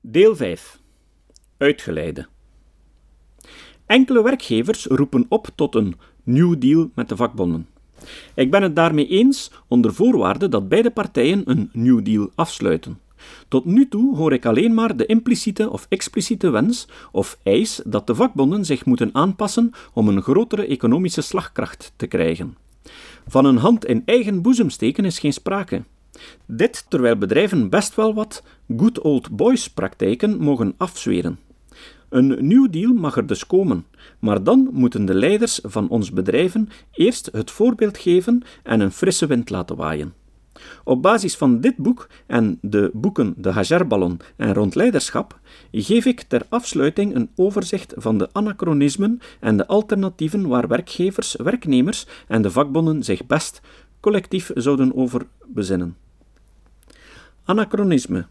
[0.00, 0.80] Deel 5.
[1.56, 2.26] Uitgeleide.
[3.86, 7.68] Enkele werkgevers roepen op tot een New Deal met de vakbonden.
[8.34, 13.00] Ik ben het daarmee eens onder voorwaarde dat beide partijen een New Deal afsluiten.
[13.48, 18.06] Tot nu toe hoor ik alleen maar de impliciete of expliciete wens of eis dat
[18.06, 22.56] de vakbonden zich moeten aanpassen om een grotere economische slagkracht te krijgen.
[23.26, 25.82] Van een hand in eigen boezem steken is geen sprake.
[26.46, 28.42] Dit terwijl bedrijven best wel wat
[28.76, 31.38] good old boys praktijken mogen afzweren.
[32.08, 33.86] Een nieuw deal mag er dus komen,
[34.18, 39.26] maar dan moeten de leiders van ons bedrijven eerst het voorbeeld geven en een frisse
[39.26, 40.14] wind laten waaien.
[40.84, 45.38] Op basis van dit boek en de boeken De Hagerballon en Rond Leiderschap
[45.72, 52.06] geef ik ter afsluiting een overzicht van de anachronismen en de alternatieven waar werkgevers, werknemers
[52.28, 53.60] en de vakbonden zich best
[54.00, 55.96] collectief zouden over bezinnen.
[57.48, 58.26] Anachronisme.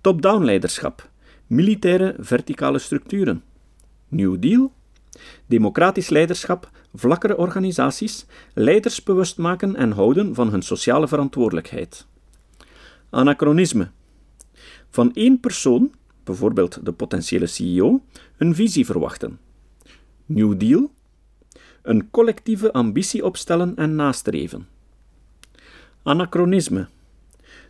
[0.00, 1.08] Top-down leiderschap.
[1.46, 3.42] Militaire verticale structuren.
[4.08, 4.72] New Deal.
[5.46, 12.06] Democratisch leiderschap, vlakkere organisaties, leiders bewust maken en houden van hun sociale verantwoordelijkheid.
[13.10, 13.90] Anachronisme.
[14.90, 18.02] Van één persoon, bijvoorbeeld de potentiële CEO,
[18.36, 19.38] een visie verwachten.
[20.26, 20.90] New Deal.
[21.82, 24.68] Een collectieve ambitie opstellen en nastreven.
[26.02, 26.88] Anachronisme.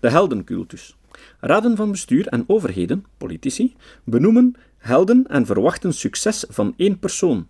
[0.00, 0.97] De heldencultus.
[1.41, 7.48] Raden van bestuur en overheden, politici, benoemen helden en verwachten succes van één persoon,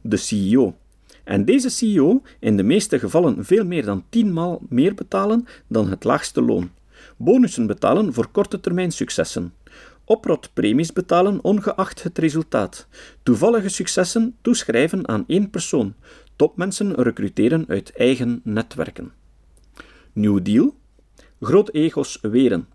[0.00, 0.76] de CEO.
[1.24, 6.04] En deze CEO in de meeste gevallen veel meer dan tienmaal meer betalen dan het
[6.04, 6.70] laagste loon.
[7.16, 9.54] Bonussen betalen voor korte termijn successen.
[10.04, 12.86] Oprotpremies betalen ongeacht het resultaat.
[13.22, 15.94] Toevallige successen toeschrijven aan één persoon.
[16.36, 19.12] Topmensen recruteren uit eigen netwerken.
[20.12, 20.74] New Deal
[21.42, 22.66] Groot ego's weren.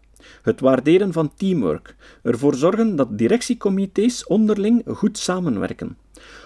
[0.41, 1.95] Het waarderen van teamwork.
[2.23, 5.97] Ervoor zorgen dat directiecomité's onderling goed samenwerken.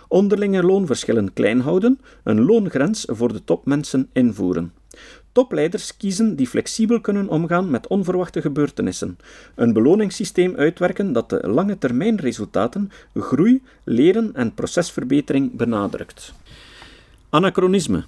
[0.08, 2.00] Onderlinge loonverschillen klein houden.
[2.24, 4.74] Een loongrens voor de topmensen invoeren.
[5.32, 9.18] Topleiders kiezen die flexibel kunnen omgaan met onverwachte gebeurtenissen.
[9.56, 16.34] Een beloningssysteem uitwerken dat de lange termijn resultaten, groei, leren en procesverbetering benadrukt.
[17.30, 18.04] Anachronisme.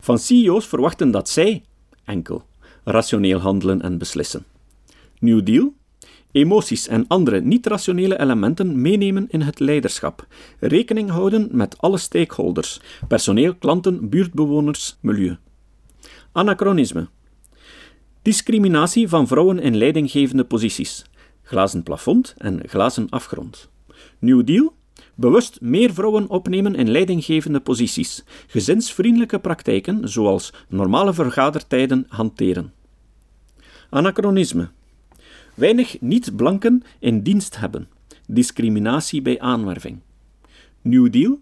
[0.00, 1.62] Van CEO's verwachten dat zij,
[2.04, 2.44] enkel,
[2.84, 4.44] rationeel handelen en beslissen.
[5.18, 5.74] New Deal?
[6.32, 10.26] Emoties en andere niet-rationele elementen meenemen in het leiderschap.
[10.60, 15.36] Rekening houden met alle stakeholders: personeel, klanten, buurtbewoners, milieu.
[16.32, 17.08] Anachronisme.
[18.22, 21.04] Discriminatie van vrouwen in leidinggevende posities.
[21.42, 23.68] Glazen plafond en glazen afgrond.
[24.18, 24.74] New Deal?
[25.14, 28.24] Bewust meer vrouwen opnemen in leidinggevende posities.
[28.46, 32.72] Gezinsvriendelijke praktijken, zoals normale vergadertijden, hanteren.
[33.90, 34.68] Anachronisme.
[35.54, 37.88] Weinig niet-blanken in dienst hebben.
[38.26, 40.00] Discriminatie bij aanwerving.
[40.82, 41.38] New Deal.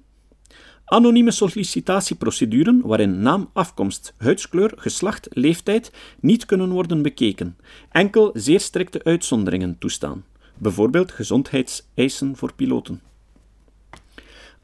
[0.85, 7.57] Anonieme sollicitatieproceduren waarin naam, afkomst, huidskleur, geslacht, leeftijd niet kunnen worden bekeken.
[7.91, 10.25] Enkel zeer strikte uitzonderingen toestaan.
[10.59, 13.01] Bijvoorbeeld gezondheidseisen voor piloten.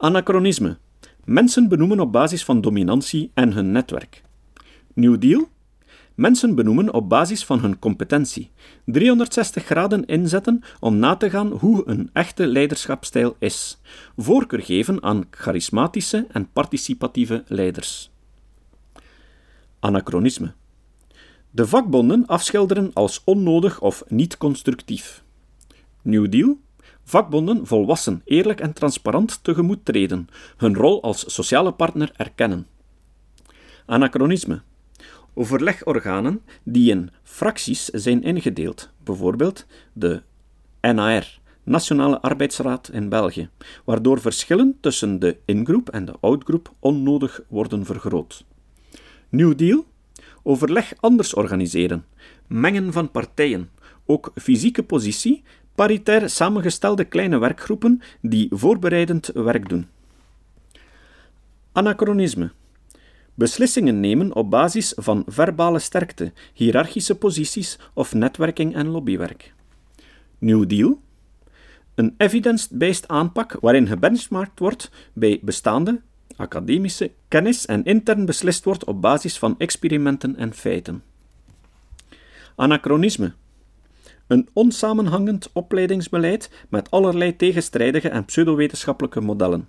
[0.01, 0.77] Anachronisme.
[1.25, 4.23] Mensen benoemen op basis van dominantie en hun netwerk.
[4.93, 5.49] New Deal.
[6.15, 8.51] Mensen benoemen op basis van hun competentie.
[8.85, 13.81] 360 graden inzetten om na te gaan hoe een echte leiderschapstijl is.
[14.17, 18.11] Voorkeur geven aan charismatische en participatieve leiders.
[19.79, 20.53] Anachronisme.
[21.51, 25.23] De vakbonden afschilderen als onnodig of niet constructief.
[26.01, 26.57] New Deal
[27.09, 30.27] vakbonden volwassen, eerlijk en transparant tegemoet treden,
[30.57, 32.67] hun rol als sociale partner erkennen.
[33.85, 34.61] Anachronisme.
[35.33, 40.21] Overlegorganen die in fracties zijn ingedeeld, bijvoorbeeld de
[40.81, 43.49] NAR, Nationale Arbeidsraad in België,
[43.85, 48.45] waardoor verschillen tussen de ingroep en de outgroep onnodig worden vergroot.
[49.29, 49.85] New Deal?
[50.43, 52.05] Overleg anders organiseren,
[52.47, 53.69] mengen van partijen,
[54.05, 55.43] ook fysieke positie
[55.79, 59.87] paritair samengestelde kleine werkgroepen die voorbereidend werk doen.
[61.71, 62.51] Anachronisme.
[63.33, 69.53] Beslissingen nemen op basis van verbale sterkte, hiërarchische posities of netwerking en lobbywerk.
[70.39, 70.99] New Deal.
[71.95, 76.01] Een evidence-based aanpak waarin gebenchmarkt wordt bij bestaande
[76.35, 81.03] academische kennis en intern beslist wordt op basis van experimenten en feiten.
[82.55, 83.33] Anachronisme
[84.29, 89.67] een onsamenhangend opleidingsbeleid met allerlei tegenstrijdige en pseudowetenschappelijke modellen.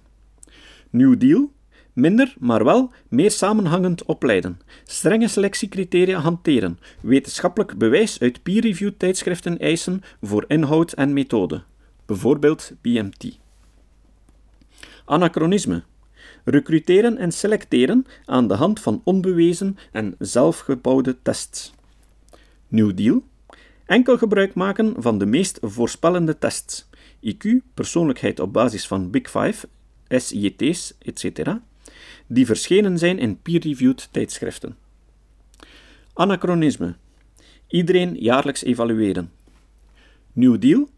[0.91, 1.51] New Deal,
[1.93, 10.03] Minder, maar wel meer samenhangend opleiden, strenge selectiecriteria hanteren, wetenschappelijk bewijs uit peer-reviewed tijdschriften eisen
[10.23, 11.63] voor inhoud en methode,
[12.07, 13.39] bijvoorbeeld PMT.
[15.05, 15.83] Anachronisme.
[16.45, 21.75] Recruteren en selecteren aan de hand van onbewezen en zelfgebouwde tests.
[22.69, 23.23] New Deal.
[23.91, 26.89] Enkel gebruik maken van de meest voorspellende tests.
[27.21, 29.69] IQ, persoonlijkheid op basis van Big Five,
[30.09, 31.55] SIT's, etc.,
[32.27, 34.77] die verschenen zijn in peer-reviewed tijdschriften.
[36.13, 36.95] Anachronisme.
[37.67, 39.33] Iedereen jaarlijks evalueren.
[40.33, 40.89] New Deal.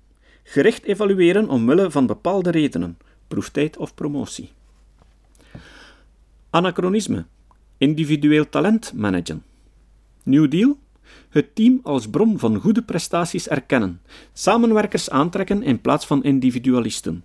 [0.42, 2.98] Gericht evalueren omwille van bepaalde redenen,
[3.28, 4.50] proeftijd of promotie.
[6.50, 7.24] Anachronisme.
[7.78, 9.42] Individueel talent managen.
[10.22, 10.78] New Deal.
[11.28, 14.00] Het team als bron van goede prestaties erkennen,
[14.32, 17.24] samenwerkers aantrekken in plaats van individualisten.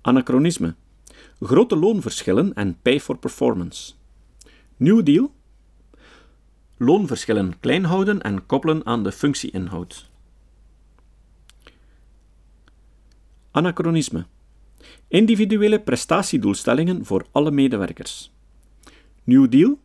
[0.00, 0.74] Anachronisme.
[1.40, 3.92] Grote loonverschillen en pay for performance.
[4.76, 5.32] New Deal.
[6.76, 10.10] Loonverschillen klein houden en koppelen aan de functieinhoud.
[13.50, 14.26] Anachronisme.
[15.08, 18.32] Individuele prestatiedoelstellingen voor alle medewerkers.
[19.24, 19.78] New Deal.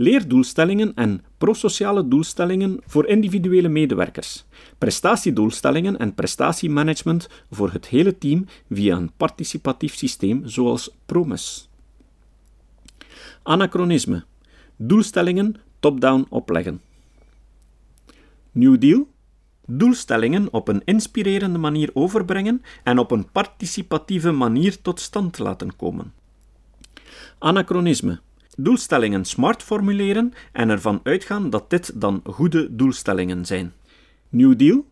[0.00, 4.44] Leerdoelstellingen en prosociale doelstellingen voor individuele medewerkers.
[4.78, 11.68] Prestatiedoelstellingen en prestatiemanagement voor het hele team via een participatief systeem zoals Promes.
[13.42, 14.24] Anachronisme.
[14.76, 16.80] Doelstellingen top-down opleggen.
[18.52, 19.08] New Deal
[19.66, 26.12] doelstellingen op een inspirerende manier overbrengen en op een participatieve manier tot stand laten komen.
[27.38, 28.20] Anachronisme.
[28.56, 33.72] Doelstellingen smart formuleren en ervan uitgaan dat dit dan goede doelstellingen zijn.
[34.28, 34.84] New Deal.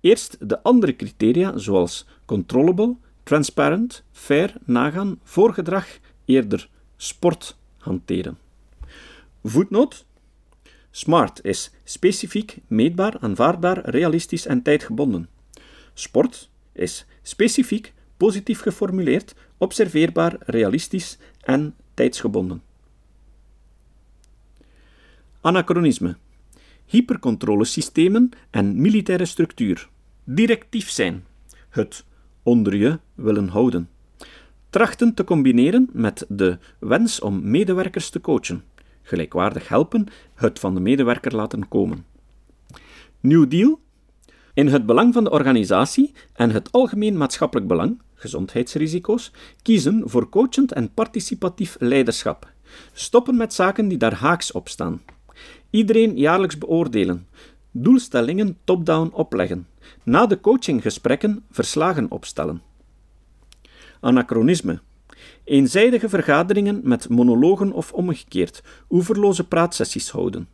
[0.00, 8.38] Eerst de andere criteria zoals controllable, transparent, fair nagaan, voorgedrag, eerder sport hanteren.
[9.42, 10.04] Voetnoot
[10.94, 15.28] Smart is specifiek, meetbaar, aanvaardbaar, realistisch en tijdgebonden.
[15.94, 22.62] Sport is specifiek, positief geformuleerd, observeerbaar, realistisch en tijdsgebonden.
[25.44, 26.16] Anachronisme.
[26.86, 29.88] Hypercontrolesystemen en militaire structuur.
[30.24, 31.24] Directief zijn.
[31.68, 32.04] Het
[32.42, 33.88] onder je willen houden.
[34.70, 38.62] Trachten te combineren met de wens om medewerkers te coachen
[39.02, 42.06] gelijkwaardig helpen, het van de medewerker laten komen.
[43.20, 43.80] New Deal.
[44.54, 50.72] In het belang van de organisatie en het algemeen maatschappelijk belang, gezondheidsrisico's, kiezen voor coachend
[50.72, 52.50] en participatief leiderschap.
[52.92, 55.02] Stoppen met zaken die daar haaks op staan.
[55.70, 57.26] Iedereen jaarlijks beoordelen.
[57.70, 59.66] Doelstellingen top-down opleggen.
[60.02, 62.62] Na de coachinggesprekken verslagen opstellen.
[64.00, 64.80] Anachronisme.
[65.44, 70.48] Eenzijdige vergaderingen met monologen of omgekeerd, oeverloze praatsessies houden.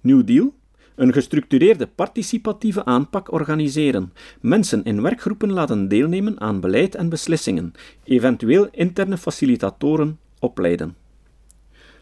[0.00, 0.54] New Deal?
[0.94, 7.72] Een gestructureerde participatieve aanpak organiseren, mensen in werkgroepen laten deelnemen aan beleid en beslissingen,
[8.04, 10.96] eventueel interne facilitatoren opleiden.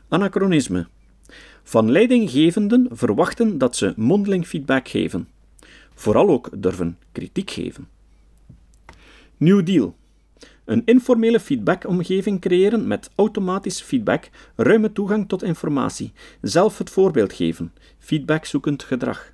[0.09, 0.87] Anachronisme.
[1.69, 5.29] Van leidinggevenden verwachten dat ze mondeling feedback geven.
[5.95, 7.89] Vooral ook durven kritiek geven.
[9.37, 9.97] New Deal.
[10.65, 17.73] Een informele feedbackomgeving creëren met automatisch feedback, ruime toegang tot informatie, zelf het voorbeeld geven,
[17.99, 19.33] feedbackzoekend gedrag.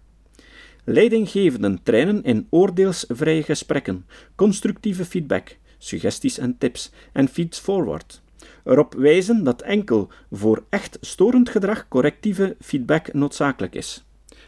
[0.84, 8.22] Leidinggevenden trainen in oordeelsvrije gesprekken, constructieve feedback, suggesties en tips en feeds-forward.
[8.64, 14.04] Erop wijzen dat enkel voor echt storend gedrag correctieve feedback noodzakelijk is.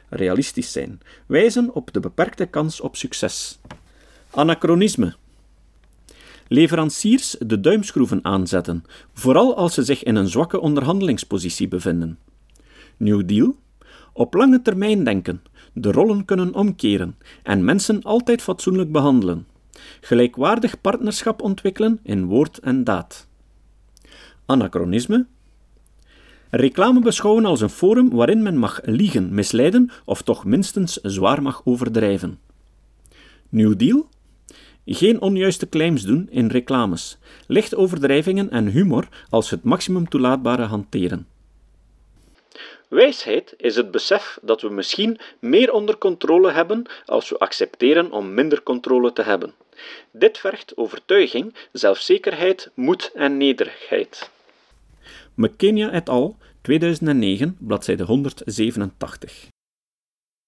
[0.08, 1.00] Realistisch zijn.
[1.26, 3.58] Wijzen op de beperkte kans op succes.
[4.30, 5.14] Anachronisme
[6.48, 12.18] leveranciers de duimschroeven aanzetten, vooral als ze zich in een zwakke onderhandelingspositie bevinden.
[12.96, 13.56] New Deal?
[14.12, 19.46] Op lange termijn denken, de rollen kunnen omkeren en mensen altijd fatsoenlijk behandelen.
[20.00, 23.26] Gelijkwaardig partnerschap ontwikkelen in woord en daad.
[24.46, 25.26] Anachronisme?
[26.50, 31.60] Reclame beschouwen als een forum waarin men mag liegen, misleiden of toch minstens zwaar mag
[31.64, 32.40] overdrijven.
[33.48, 34.08] New Deal?
[34.86, 37.18] Geen onjuiste claims doen in reclames.
[37.46, 41.26] Licht overdrijvingen en humor als het maximum toelaatbare hanteren.
[42.88, 48.34] Wijsheid is het besef dat we misschien meer onder controle hebben als we accepteren om
[48.34, 49.54] minder controle te hebben.
[50.10, 54.32] Dit vergt overtuiging, zelfzekerheid, moed en nederigheid.
[55.34, 56.34] McKenya et al.
[56.64, 59.53] 2009, bladzijde 187.